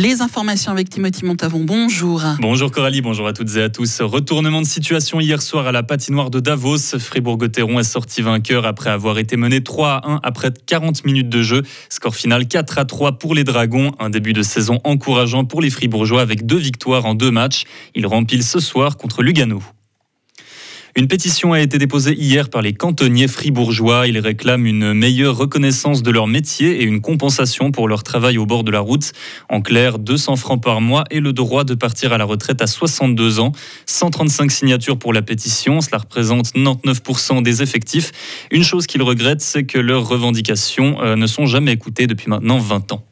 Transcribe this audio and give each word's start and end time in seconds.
Les 0.00 0.22
informations 0.22 0.70
avec 0.70 0.90
Timothy 0.90 1.24
Montavon. 1.24 1.64
Bonjour. 1.64 2.22
Bonjour 2.38 2.70
Coralie, 2.70 3.00
bonjour 3.00 3.26
à 3.26 3.32
toutes 3.32 3.56
et 3.56 3.62
à 3.62 3.68
tous. 3.68 4.00
Retournement 4.00 4.60
de 4.62 4.66
situation 4.66 5.18
hier 5.18 5.42
soir 5.42 5.66
à 5.66 5.72
la 5.72 5.82
patinoire 5.82 6.30
de 6.30 6.38
Davos. 6.38 6.96
Fribourg-Gotteron 6.96 7.80
est 7.80 7.82
sorti 7.82 8.22
vainqueur 8.22 8.64
après 8.64 8.90
avoir 8.90 9.18
été 9.18 9.36
mené 9.36 9.60
3 9.60 9.88
à 9.88 10.08
1 10.08 10.20
après 10.22 10.52
40 10.66 11.04
minutes 11.04 11.28
de 11.28 11.42
jeu. 11.42 11.64
Score 11.88 12.14
final 12.14 12.46
4 12.46 12.78
à 12.78 12.84
3 12.84 13.18
pour 13.18 13.34
les 13.34 13.42
Dragons. 13.42 13.90
Un 13.98 14.10
début 14.10 14.34
de 14.34 14.42
saison 14.42 14.78
encourageant 14.84 15.44
pour 15.44 15.60
les 15.60 15.70
Fribourgeois 15.70 16.20
avec 16.20 16.46
deux 16.46 16.58
victoires 16.58 17.04
en 17.04 17.16
deux 17.16 17.32
matchs. 17.32 17.64
Ils 17.96 18.06
remplissent 18.06 18.52
ce 18.52 18.60
soir 18.60 18.98
contre 18.98 19.24
Lugano. 19.24 19.60
Une 20.98 21.06
pétition 21.06 21.52
a 21.52 21.60
été 21.60 21.78
déposée 21.78 22.12
hier 22.18 22.50
par 22.50 22.60
les 22.60 22.72
cantonniers 22.72 23.28
fribourgeois. 23.28 24.08
Ils 24.08 24.18
réclament 24.18 24.66
une 24.66 24.94
meilleure 24.94 25.36
reconnaissance 25.36 26.02
de 26.02 26.10
leur 26.10 26.26
métier 26.26 26.82
et 26.82 26.82
une 26.82 27.00
compensation 27.00 27.70
pour 27.70 27.86
leur 27.86 28.02
travail 28.02 28.36
au 28.36 28.46
bord 28.46 28.64
de 28.64 28.72
la 28.72 28.80
route. 28.80 29.12
En 29.48 29.60
clair, 29.60 30.00
200 30.00 30.34
francs 30.34 30.60
par 30.60 30.80
mois 30.80 31.04
et 31.12 31.20
le 31.20 31.32
droit 31.32 31.62
de 31.62 31.74
partir 31.74 32.12
à 32.12 32.18
la 32.18 32.24
retraite 32.24 32.60
à 32.62 32.66
62 32.66 33.38
ans. 33.38 33.52
135 33.86 34.50
signatures 34.50 34.98
pour 34.98 35.12
la 35.12 35.22
pétition, 35.22 35.80
cela 35.80 35.98
représente 35.98 36.46
99% 36.46 37.42
des 37.44 37.62
effectifs. 37.62 38.10
Une 38.50 38.64
chose 38.64 38.88
qu'ils 38.88 39.02
regrettent, 39.02 39.40
c'est 39.40 39.62
que 39.62 39.78
leurs 39.78 40.08
revendications 40.08 41.00
euh, 41.00 41.14
ne 41.14 41.28
sont 41.28 41.46
jamais 41.46 41.70
écoutées 41.74 42.08
depuis 42.08 42.28
maintenant 42.28 42.58
20 42.58 42.90
ans. 42.90 43.07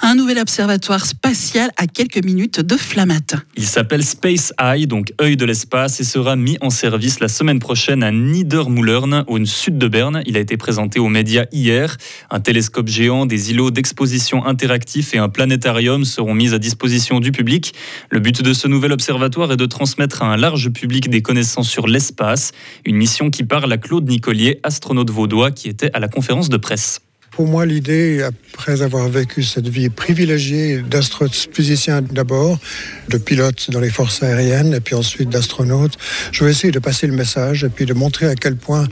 Un 0.00 0.14
nouvel 0.14 0.38
observatoire 0.38 1.06
spatial 1.06 1.70
à 1.76 1.86
quelques 1.86 2.22
minutes 2.22 2.60
de 2.60 2.76
Flamatt. 2.76 3.36
Il 3.56 3.64
s'appelle 3.64 4.04
Space 4.04 4.52
Eye, 4.58 4.86
donc 4.86 5.12
œil 5.20 5.36
de 5.36 5.44
l'espace, 5.44 6.00
et 6.00 6.04
sera 6.04 6.36
mis 6.36 6.58
en 6.60 6.70
service 6.70 7.20
la 7.20 7.28
semaine 7.28 7.58
prochaine 7.58 8.02
à 8.02 8.10
Niedermullern, 8.10 9.24
au 9.26 9.44
sud 9.44 9.78
de 9.78 9.88
Berne. 9.88 10.22
Il 10.26 10.36
a 10.36 10.40
été 10.40 10.56
présenté 10.56 10.98
aux 10.98 11.08
médias 11.08 11.46
hier. 11.52 11.96
Un 12.30 12.40
télescope 12.40 12.88
géant, 12.88 13.26
des 13.26 13.50
îlots 13.50 13.70
d'exposition 13.70 14.44
interactifs 14.44 15.14
et 15.14 15.18
un 15.18 15.28
planétarium 15.28 16.04
seront 16.04 16.34
mis 16.34 16.52
à 16.54 16.58
disposition 16.58 17.20
du 17.20 17.32
public. 17.32 17.74
Le 18.10 18.20
but 18.20 18.42
de 18.42 18.52
ce 18.52 18.68
nouvel 18.68 18.92
observatoire 18.92 19.52
est 19.52 19.56
de 19.56 19.66
transmettre 19.66 20.22
à 20.22 20.26
un 20.26 20.36
large 20.36 20.70
public 20.70 21.08
des 21.08 21.22
connaissances 21.22 21.68
sur 21.68 21.86
l'espace. 21.86 22.52
Une 22.84 22.96
mission 22.96 23.30
qui 23.30 23.44
parle 23.44 23.72
à 23.72 23.78
Claude 23.78 24.08
Nicolier, 24.08 24.60
astronaute 24.62 25.10
vaudois, 25.10 25.50
qui 25.50 25.68
était 25.68 25.90
à 25.94 26.00
la 26.00 26.08
conférence 26.08 26.48
de 26.48 26.56
presse. 26.56 27.03
Pour 27.34 27.48
moi, 27.48 27.66
l'idée, 27.66 28.22
après 28.22 28.80
avoir 28.82 29.08
vécu 29.08 29.42
cette 29.42 29.66
vie 29.66 29.88
privilégiée 29.88 30.82
d'astrophysicien 30.82 32.00
d'abord, 32.00 32.60
de 33.08 33.18
pilote 33.18 33.72
dans 33.72 33.80
les 33.80 33.90
forces 33.90 34.22
aériennes, 34.22 34.72
et 34.72 34.78
puis 34.78 34.94
ensuite 34.94 35.30
d'astronaute, 35.30 35.98
je 36.30 36.44
vais 36.44 36.52
essayer 36.52 36.70
de 36.70 36.78
passer 36.78 37.08
le 37.08 37.12
message 37.12 37.64
et 37.64 37.70
puis 37.70 37.86
de 37.86 37.92
montrer 37.92 38.26
à 38.26 38.36
quel 38.36 38.54
point 38.54 38.86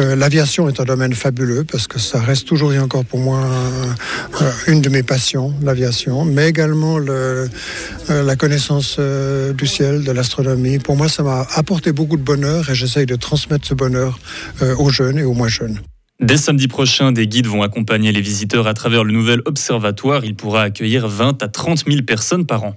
euh, 0.00 0.16
l'aviation 0.16 0.68
est 0.68 0.80
un 0.80 0.84
domaine 0.84 1.14
fabuleux, 1.14 1.62
parce 1.62 1.86
que 1.86 2.00
ça 2.00 2.20
reste 2.20 2.48
toujours 2.48 2.72
et 2.72 2.80
encore 2.80 3.04
pour 3.04 3.20
moi 3.20 3.48
euh, 4.42 4.50
une 4.66 4.80
de 4.80 4.88
mes 4.88 5.04
passions, 5.04 5.54
l'aviation, 5.62 6.24
mais 6.24 6.48
également 6.48 6.98
le, 6.98 7.48
euh, 8.10 8.22
la 8.24 8.34
connaissance 8.34 8.98
du 8.98 9.66
ciel, 9.68 10.02
de 10.02 10.10
l'astronomie. 10.10 10.80
Pour 10.80 10.96
moi, 10.96 11.08
ça 11.08 11.22
m'a 11.22 11.46
apporté 11.54 11.92
beaucoup 11.92 12.16
de 12.16 12.24
bonheur 12.24 12.68
et 12.68 12.74
j'essaye 12.74 13.06
de 13.06 13.14
transmettre 13.14 13.68
ce 13.68 13.74
bonheur 13.74 14.18
aux 14.78 14.90
jeunes 14.90 15.18
et 15.18 15.24
aux 15.24 15.34
moins 15.34 15.46
jeunes. 15.46 15.78
Dès 16.20 16.36
samedi 16.38 16.68
prochain, 16.68 17.10
des 17.12 17.26
guides 17.26 17.48
vont 17.48 17.62
accompagner 17.62 18.10
les 18.10 18.20
visiteurs 18.20 18.66
à 18.66 18.72
travers 18.72 19.02
le 19.02 19.12
nouvel 19.12 19.42
observatoire. 19.46 20.24
Il 20.24 20.36
pourra 20.36 20.62
accueillir 20.62 21.06
20 21.06 21.42
à 21.42 21.48
30 21.48 21.84
000 21.86 22.02
personnes 22.02 22.46
par 22.46 22.64
an. 22.64 22.76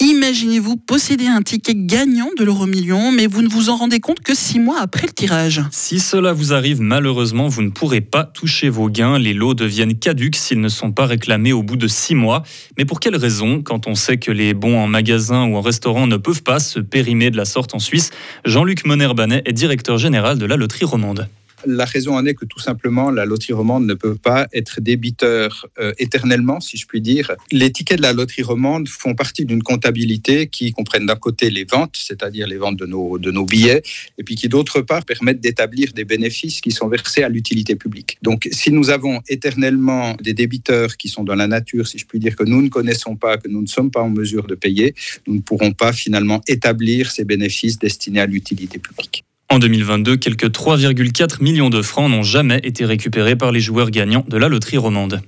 Imaginez-vous 0.00 0.76
posséder 0.76 1.26
un 1.26 1.42
ticket 1.42 1.74
gagnant 1.74 2.28
de 2.38 2.44
l'euro 2.44 2.66
million, 2.66 3.10
mais 3.10 3.26
vous 3.26 3.42
ne 3.42 3.48
vous 3.48 3.68
en 3.70 3.76
rendez 3.76 4.00
compte 4.00 4.20
que 4.20 4.34
six 4.34 4.60
mois 4.60 4.80
après 4.80 5.08
le 5.08 5.12
tirage. 5.12 5.60
Si 5.72 5.98
cela 5.98 6.32
vous 6.32 6.52
arrive, 6.52 6.80
malheureusement, 6.80 7.48
vous 7.48 7.62
ne 7.62 7.70
pourrez 7.70 8.00
pas 8.02 8.22
toucher 8.22 8.68
vos 8.68 8.88
gains. 8.88 9.18
Les 9.18 9.34
lots 9.34 9.54
deviennent 9.54 9.98
caducs 9.98 10.36
s'ils 10.36 10.60
ne 10.60 10.68
sont 10.68 10.92
pas 10.92 11.06
réclamés 11.06 11.52
au 11.54 11.64
bout 11.64 11.76
de 11.76 11.88
six 11.88 12.14
mois. 12.14 12.44
Mais 12.76 12.84
pour 12.84 13.00
quelle 13.00 13.16
raison 13.16 13.62
Quand 13.62 13.88
on 13.88 13.94
sait 13.96 14.18
que 14.18 14.30
les 14.30 14.54
bons 14.54 14.78
en 14.78 14.86
magasin 14.86 15.46
ou 15.46 15.56
en 15.56 15.62
restaurant 15.62 16.06
ne 16.06 16.16
peuvent 16.16 16.42
pas 16.42 16.60
se 16.60 16.78
périmer 16.78 17.30
de 17.30 17.36
la 17.38 17.44
sorte 17.44 17.74
en 17.74 17.80
Suisse, 17.80 18.10
Jean-Luc 18.44 18.84
Monerbanet 18.84 19.42
est 19.46 19.52
directeur 19.52 19.98
général 19.98 20.38
de 20.38 20.46
la 20.46 20.56
loterie 20.56 20.84
romande. 20.84 21.28
La 21.66 21.84
raison 21.84 22.16
en 22.16 22.24
est 22.24 22.34
que 22.34 22.44
tout 22.44 22.60
simplement, 22.60 23.10
la 23.10 23.24
loterie 23.24 23.52
romande 23.52 23.86
ne 23.86 23.94
peut 23.94 24.14
pas 24.14 24.46
être 24.52 24.80
débiteur 24.80 25.66
euh, 25.78 25.92
éternellement, 25.98 26.60
si 26.60 26.76
je 26.76 26.86
puis 26.86 27.00
dire. 27.00 27.32
Les 27.50 27.72
tickets 27.72 27.98
de 27.98 28.02
la 28.02 28.12
loterie 28.12 28.42
romande 28.42 28.88
font 28.88 29.14
partie 29.14 29.44
d'une 29.44 29.62
comptabilité 29.62 30.46
qui 30.46 30.72
comprennent 30.72 31.06
d'un 31.06 31.16
côté 31.16 31.50
les 31.50 31.64
ventes, 31.64 31.96
c'est-à-dire 31.96 32.46
les 32.46 32.58
ventes 32.58 32.76
de 32.76 32.86
nos, 32.86 33.18
de 33.18 33.30
nos 33.30 33.44
billets, 33.44 33.82
et 34.18 34.24
puis 34.24 34.36
qui 34.36 34.48
d'autre 34.48 34.80
part 34.82 35.04
permettent 35.04 35.40
d'établir 35.40 35.92
des 35.92 36.04
bénéfices 36.04 36.60
qui 36.60 36.70
sont 36.70 36.88
versés 36.88 37.22
à 37.22 37.28
l'utilité 37.28 37.74
publique. 37.74 38.18
Donc 38.22 38.48
si 38.52 38.70
nous 38.70 38.90
avons 38.90 39.20
éternellement 39.28 40.16
des 40.22 40.34
débiteurs 40.34 40.96
qui 40.96 41.08
sont 41.08 41.24
dans 41.24 41.34
la 41.34 41.46
nature, 41.46 41.86
si 41.88 41.98
je 41.98 42.06
puis 42.06 42.18
dire, 42.18 42.36
que 42.36 42.44
nous 42.44 42.62
ne 42.62 42.68
connaissons 42.68 43.16
pas, 43.16 43.36
que 43.36 43.48
nous 43.48 43.62
ne 43.62 43.66
sommes 43.66 43.90
pas 43.90 44.02
en 44.02 44.10
mesure 44.10 44.46
de 44.46 44.54
payer, 44.54 44.94
nous 45.26 45.34
ne 45.34 45.40
pourrons 45.40 45.72
pas 45.72 45.92
finalement 45.92 46.40
établir 46.46 47.10
ces 47.10 47.24
bénéfices 47.24 47.78
destinés 47.78 48.20
à 48.20 48.26
l'utilité 48.26 48.78
publique. 48.78 49.24
En 49.50 49.58
2022, 49.58 50.16
quelques 50.18 50.50
3,4 50.50 51.42
millions 51.42 51.70
de 51.70 51.80
francs 51.80 52.10
n'ont 52.10 52.22
jamais 52.22 52.60
été 52.64 52.84
récupérés 52.84 53.34
par 53.34 53.50
les 53.50 53.60
joueurs 53.60 53.90
gagnants 53.90 54.24
de 54.28 54.36
la 54.36 54.48
loterie 54.48 54.76
romande. 54.76 55.22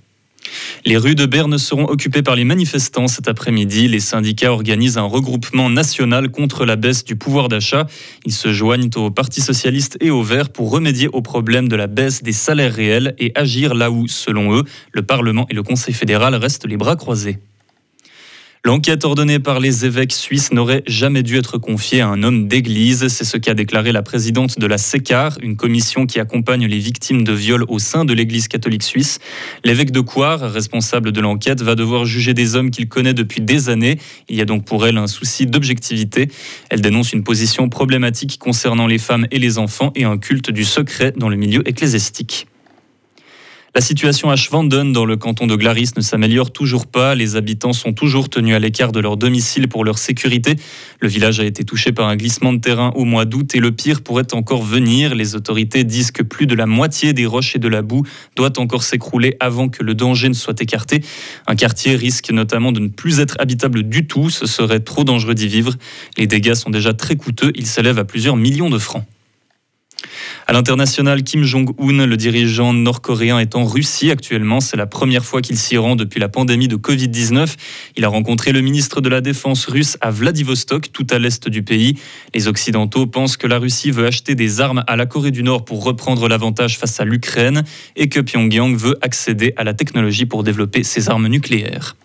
Les 0.84 0.98
rues 0.98 1.14
de 1.14 1.24
Berne 1.24 1.56
seront 1.56 1.86
occupées 1.86 2.22
par 2.22 2.36
les 2.36 2.44
manifestants 2.44 3.08
cet 3.08 3.28
après-midi. 3.28 3.88
Les 3.88 4.00
syndicats 4.00 4.52
organisent 4.52 4.98
un 4.98 5.04
regroupement 5.04 5.70
national 5.70 6.30
contre 6.30 6.66
la 6.66 6.76
baisse 6.76 7.04
du 7.04 7.16
pouvoir 7.16 7.48
d'achat. 7.48 7.86
Ils 8.26 8.32
se 8.32 8.52
joignent 8.52 8.90
au 8.96 9.10
Parti 9.10 9.40
socialiste 9.40 9.96
et 10.00 10.10
au 10.10 10.22
Vert 10.22 10.50
pour 10.50 10.70
remédier 10.70 11.08
au 11.08 11.22
problème 11.22 11.68
de 11.68 11.76
la 11.76 11.86
baisse 11.86 12.22
des 12.22 12.32
salaires 12.32 12.74
réels 12.74 13.14
et 13.18 13.32
agir 13.34 13.74
là 13.74 13.90
où, 13.90 14.06
selon 14.06 14.54
eux, 14.54 14.64
le 14.92 15.02
Parlement 15.02 15.46
et 15.48 15.54
le 15.54 15.62
Conseil 15.62 15.94
fédéral 15.94 16.34
restent 16.34 16.66
les 16.66 16.76
bras 16.76 16.96
croisés. 16.96 17.38
L'enquête 18.62 19.06
ordonnée 19.06 19.38
par 19.38 19.58
les 19.58 19.86
évêques 19.86 20.12
suisses 20.12 20.52
n'aurait 20.52 20.82
jamais 20.86 21.22
dû 21.22 21.38
être 21.38 21.56
confiée 21.56 22.02
à 22.02 22.08
un 22.08 22.22
homme 22.22 22.46
d'église. 22.46 23.08
C'est 23.08 23.24
ce 23.24 23.38
qu'a 23.38 23.54
déclaré 23.54 23.90
la 23.90 24.02
présidente 24.02 24.58
de 24.58 24.66
la 24.66 24.76
SECAR, 24.76 25.38
une 25.40 25.56
commission 25.56 26.04
qui 26.04 26.20
accompagne 26.20 26.66
les 26.66 26.78
victimes 26.78 27.24
de 27.24 27.32
viols 27.32 27.64
au 27.68 27.78
sein 27.78 28.04
de 28.04 28.12
l'église 28.12 28.48
catholique 28.48 28.82
suisse. 28.82 29.18
L'évêque 29.64 29.92
de 29.92 30.00
Coire, 30.00 30.40
responsable 30.40 31.10
de 31.10 31.22
l'enquête, 31.22 31.62
va 31.62 31.74
devoir 31.74 32.04
juger 32.04 32.34
des 32.34 32.54
hommes 32.54 32.70
qu'il 32.70 32.86
connaît 32.86 33.14
depuis 33.14 33.40
des 33.40 33.70
années. 33.70 33.98
Il 34.28 34.36
y 34.36 34.42
a 34.42 34.44
donc 34.44 34.66
pour 34.66 34.86
elle 34.86 34.98
un 34.98 35.06
souci 35.06 35.46
d'objectivité. 35.46 36.28
Elle 36.68 36.82
dénonce 36.82 37.14
une 37.14 37.24
position 37.24 37.70
problématique 37.70 38.38
concernant 38.38 38.86
les 38.86 38.98
femmes 38.98 39.26
et 39.30 39.38
les 39.38 39.56
enfants 39.56 39.90
et 39.94 40.04
un 40.04 40.18
culte 40.18 40.50
du 40.50 40.64
secret 40.64 41.14
dans 41.16 41.30
le 41.30 41.36
milieu 41.36 41.66
ecclésiastique. 41.66 42.46
La 43.72 43.80
situation 43.80 44.30
à 44.30 44.36
Schwanden, 44.36 44.92
dans 44.92 45.04
le 45.04 45.16
canton 45.16 45.46
de 45.46 45.54
Glaris, 45.54 45.90
ne 45.96 46.02
s'améliore 46.02 46.50
toujours 46.50 46.88
pas. 46.88 47.14
Les 47.14 47.36
habitants 47.36 47.72
sont 47.72 47.92
toujours 47.92 48.28
tenus 48.28 48.56
à 48.56 48.58
l'écart 48.58 48.90
de 48.90 48.98
leur 48.98 49.16
domicile 49.16 49.68
pour 49.68 49.84
leur 49.84 49.96
sécurité. 49.96 50.56
Le 50.98 51.06
village 51.06 51.38
a 51.38 51.44
été 51.44 51.62
touché 51.62 51.92
par 51.92 52.08
un 52.08 52.16
glissement 52.16 52.52
de 52.52 52.58
terrain 52.58 52.90
au 52.96 53.04
mois 53.04 53.26
d'août 53.26 53.54
et 53.54 53.60
le 53.60 53.70
pire 53.70 54.02
pourrait 54.02 54.34
encore 54.34 54.64
venir. 54.64 55.14
Les 55.14 55.36
autorités 55.36 55.84
disent 55.84 56.10
que 56.10 56.24
plus 56.24 56.46
de 56.46 56.56
la 56.56 56.66
moitié 56.66 57.12
des 57.12 57.26
roches 57.26 57.54
et 57.54 57.60
de 57.60 57.68
la 57.68 57.82
boue 57.82 58.02
doit 58.34 58.58
encore 58.58 58.82
s'écrouler 58.82 59.36
avant 59.38 59.68
que 59.68 59.84
le 59.84 59.94
danger 59.94 60.28
ne 60.28 60.34
soit 60.34 60.60
écarté. 60.60 61.04
Un 61.46 61.54
quartier 61.54 61.94
risque 61.94 62.32
notamment 62.32 62.72
de 62.72 62.80
ne 62.80 62.88
plus 62.88 63.20
être 63.20 63.36
habitable 63.38 63.84
du 63.84 64.04
tout. 64.04 64.30
Ce 64.30 64.46
serait 64.46 64.80
trop 64.80 65.04
dangereux 65.04 65.36
d'y 65.36 65.46
vivre. 65.46 65.76
Les 66.18 66.26
dégâts 66.26 66.54
sont 66.54 66.70
déjà 66.70 66.92
très 66.92 67.14
coûteux. 67.14 67.52
Ils 67.54 67.66
s'élèvent 67.66 68.00
à 68.00 68.04
plusieurs 68.04 68.36
millions 68.36 68.68
de 68.68 68.78
francs. 68.78 69.04
À 70.46 70.52
l'international, 70.52 71.22
Kim 71.22 71.44
Jong-un, 71.44 72.06
le 72.06 72.16
dirigeant 72.16 72.72
nord-coréen, 72.72 73.38
est 73.38 73.54
en 73.54 73.64
Russie 73.64 74.10
actuellement. 74.10 74.60
C'est 74.60 74.76
la 74.76 74.86
première 74.86 75.24
fois 75.24 75.42
qu'il 75.42 75.56
s'y 75.56 75.76
rend 75.76 75.96
depuis 75.96 76.20
la 76.20 76.28
pandémie 76.28 76.68
de 76.68 76.76
Covid-19. 76.76 77.54
Il 77.96 78.04
a 78.04 78.08
rencontré 78.08 78.52
le 78.52 78.60
ministre 78.60 79.00
de 79.00 79.08
la 79.08 79.20
Défense 79.20 79.66
russe 79.66 79.96
à 80.00 80.10
Vladivostok, 80.10 80.92
tout 80.92 81.06
à 81.10 81.18
l'est 81.18 81.48
du 81.48 81.62
pays. 81.62 81.98
Les 82.34 82.48
Occidentaux 82.48 83.06
pensent 83.06 83.36
que 83.36 83.46
la 83.46 83.58
Russie 83.58 83.90
veut 83.90 84.06
acheter 84.06 84.34
des 84.34 84.60
armes 84.60 84.84
à 84.86 84.96
la 84.96 85.06
Corée 85.06 85.30
du 85.30 85.42
Nord 85.42 85.64
pour 85.64 85.84
reprendre 85.84 86.28
l'avantage 86.28 86.78
face 86.78 86.98
à 87.00 87.04
l'Ukraine 87.04 87.64
et 87.96 88.08
que 88.08 88.20
Pyongyang 88.20 88.76
veut 88.76 88.98
accéder 89.02 89.52
à 89.56 89.64
la 89.64 89.74
technologie 89.74 90.26
pour 90.26 90.42
développer 90.42 90.82
ses 90.82 91.08
armes 91.08 91.28
nucléaires. 91.28 91.96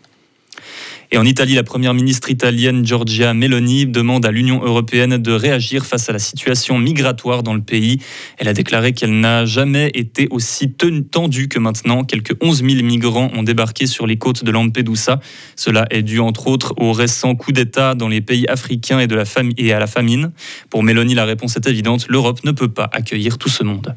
Et 1.11 1.17
en 1.17 1.25
Italie, 1.25 1.55
la 1.55 1.63
première 1.63 1.93
ministre 1.93 2.29
italienne 2.29 2.85
Giorgia 2.85 3.33
Meloni 3.33 3.85
demande 3.85 4.25
à 4.25 4.31
l'Union 4.31 4.63
européenne 4.63 5.17
de 5.17 5.31
réagir 5.31 5.85
face 5.85 6.09
à 6.09 6.13
la 6.13 6.19
situation 6.19 6.77
migratoire 6.77 7.43
dans 7.43 7.53
le 7.53 7.61
pays. 7.61 7.99
Elle 8.37 8.47
a 8.47 8.53
déclaré 8.53 8.93
qu'elle 8.93 9.19
n'a 9.19 9.45
jamais 9.45 9.91
été 9.93 10.27
aussi 10.31 10.71
tendue 10.71 11.47
que 11.47 11.59
maintenant. 11.59 12.03
Quelques 12.03 12.35
11 12.41 12.63
000 12.63 12.83
migrants 12.83 13.29
ont 13.35 13.43
débarqué 13.43 13.87
sur 13.87 14.07
les 14.07 14.17
côtes 14.17 14.43
de 14.43 14.51
Lampedusa. 14.51 15.19
Cela 15.55 15.85
est 15.91 16.01
dû 16.03 16.19
entre 16.19 16.47
autres 16.47 16.73
au 16.77 16.91
récent 16.91 17.35
coup 17.35 17.51
d'État 17.51 17.95
dans 17.95 18.07
les 18.07 18.21
pays 18.21 18.47
africains 18.47 18.99
et, 18.99 19.73
à 19.73 19.79
la 19.79 19.87
famine. 19.87 20.31
Pour 20.69 20.83
Meloni, 20.83 21.13
la 21.13 21.25
réponse 21.25 21.55
est 21.55 21.67
évidente. 21.67 22.07
L'Europe 22.09 22.43
ne 22.43 22.51
peut 22.51 22.69
pas 22.69 22.89
accueillir 22.91 23.37
tout 23.37 23.49
ce 23.49 23.63
monde. 23.63 23.95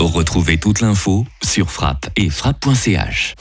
Retrouvez 0.00 0.58
toute 0.58 0.80
l'info 0.80 1.26
sur 1.42 1.70
frappe 1.70 2.08
et 2.16 2.30
frappe.ch. 2.30 3.34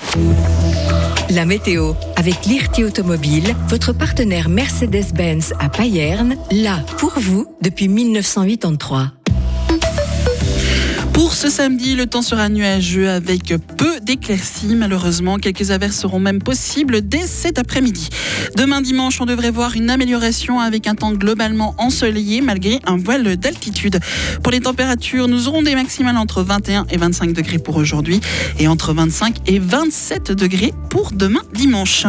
La 1.30 1.46
météo 1.46 1.94
avec 2.16 2.46
l'IRT 2.46 2.86
Automobile, 2.86 3.54
votre 3.68 3.92
partenaire 3.92 4.48
Mercedes-Benz 4.48 5.54
à 5.60 5.68
Payerne, 5.68 6.38
là 6.52 6.80
pour 6.98 7.12
vous 7.20 7.46
depuis 7.62 7.90
1983. 7.90 9.17
Pour 11.18 11.34
ce 11.34 11.50
samedi, 11.50 11.96
le 11.96 12.06
temps 12.06 12.22
sera 12.22 12.48
nuageux 12.48 13.10
avec 13.10 13.52
peu 13.76 14.00
d'éclaircies. 14.02 14.76
Malheureusement, 14.76 15.38
quelques 15.38 15.72
averses 15.72 15.98
seront 15.98 16.20
même 16.20 16.44
possibles 16.44 17.02
dès 17.02 17.26
cet 17.26 17.58
après-midi. 17.58 18.10
Demain 18.56 18.82
dimanche, 18.82 19.20
on 19.20 19.26
devrait 19.26 19.50
voir 19.50 19.76
une 19.76 19.90
amélioration 19.90 20.60
avec 20.60 20.86
un 20.86 20.94
temps 20.94 21.14
globalement 21.14 21.74
ensoleillé 21.80 22.42
malgré 22.42 22.80
un 22.86 22.98
voile 22.98 23.36
d'altitude. 23.36 24.00
Pour 24.44 24.52
les 24.52 24.60
températures, 24.60 25.28
nous 25.28 25.48
aurons 25.48 25.64
des 25.64 25.74
maximales 25.74 26.18
entre 26.18 26.44
21 26.44 26.86
et 26.92 26.98
25 26.98 27.34
degrés 27.34 27.58
pour 27.58 27.78
aujourd'hui 27.78 28.22
et 28.60 28.68
entre 28.68 28.94
25 28.94 29.38
et 29.48 29.58
27 29.58 30.32
degrés 30.34 30.72
pour 30.92 31.14
demain 31.14 31.42
dimanche. 31.52 32.06